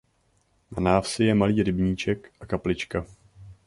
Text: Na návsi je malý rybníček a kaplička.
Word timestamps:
Na 0.71 0.81
návsi 0.83 1.23
je 1.23 1.35
malý 1.35 1.63
rybníček 1.63 2.31
a 2.39 2.45
kaplička. 2.45 3.05